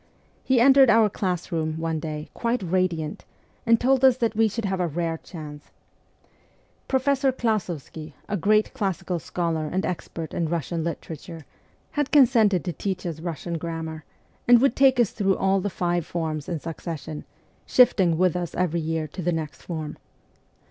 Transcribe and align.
He 0.43 0.59
entered 0.59 0.89
our 0.89 1.11
class 1.11 1.51
room, 1.51 1.77
one 1.77 1.99
day, 1.99 2.27
quite 2.33 2.63
radiant, 2.63 3.23
and 3.67 3.79
told 3.79 4.03
us 4.03 4.17
that 4.17 4.35
we 4.35 4.47
should 4.47 4.65
have 4.65 4.79
a 4.79 4.87
rare 4.87 5.19
chance. 5.19 5.69
Professor 6.87 7.31
Klas6vsky, 7.31 8.13
a 8.27 8.35
great 8.35 8.73
classical 8.73 9.19
scholar 9.19 9.67
and 9.67 9.85
expert 9.85 10.33
in 10.33 10.47
Bussian 10.47 10.83
literature, 10.83 11.45
had 11.91 12.09
consented 12.11 12.65
to 12.65 12.73
teach 12.73 13.05
us 13.05 13.19
Bussian 13.19 13.59
grammar, 13.59 14.03
and 14.47 14.59
would 14.59 14.75
take 14.75 14.99
us 14.99 15.11
through 15.11 15.37
all 15.37 15.59
the 15.61 15.69
five 15.69 16.03
forms 16.03 16.47
THE 16.47 16.53
CORPS 16.53 16.65
OF 16.65 16.75
PAGES 16.83 16.87
99 16.87 16.95
in 16.95 16.97
succession, 16.97 17.25
shifting 17.67 18.17
with 18.17 18.35
us 18.35 18.55
every 18.55 18.79
year 18.81 19.07
to 19.07 19.21
the 19.21 19.31
next 19.31 19.61
form. 19.61 19.97